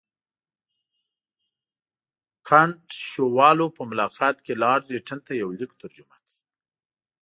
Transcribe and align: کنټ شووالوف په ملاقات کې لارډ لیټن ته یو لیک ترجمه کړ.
کنټ 2.47 2.85
شووالوف 3.09 3.71
په 3.77 3.83
ملاقات 3.91 4.35
کې 4.45 4.53
لارډ 4.63 4.83
لیټن 4.93 5.19
ته 5.27 5.33
یو 5.41 5.49
لیک 5.59 5.71
ترجمه 5.81 6.15
کړ. 6.23 6.31